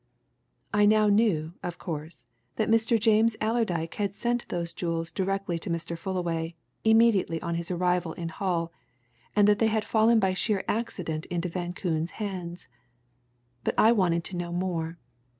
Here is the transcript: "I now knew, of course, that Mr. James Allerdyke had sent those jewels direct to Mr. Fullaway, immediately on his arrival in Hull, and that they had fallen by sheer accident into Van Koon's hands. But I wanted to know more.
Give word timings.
"I 0.73 0.87
now 0.87 1.09
knew, 1.09 1.53
of 1.61 1.77
course, 1.77 2.25
that 2.55 2.71
Mr. 2.71 2.99
James 2.99 3.37
Allerdyke 3.39 3.93
had 4.01 4.15
sent 4.15 4.47
those 4.49 4.73
jewels 4.73 5.11
direct 5.11 5.45
to 5.45 5.69
Mr. 5.69 5.95
Fullaway, 5.95 6.55
immediately 6.83 7.39
on 7.43 7.53
his 7.53 7.69
arrival 7.69 8.13
in 8.13 8.29
Hull, 8.29 8.71
and 9.35 9.47
that 9.47 9.59
they 9.59 9.67
had 9.67 9.85
fallen 9.85 10.17
by 10.19 10.33
sheer 10.33 10.63
accident 10.67 11.27
into 11.27 11.49
Van 11.49 11.73
Koon's 11.73 12.13
hands. 12.17 12.67
But 13.63 13.75
I 13.77 13.91
wanted 13.91 14.23
to 14.23 14.35
know 14.37 14.51
more. 14.51 14.97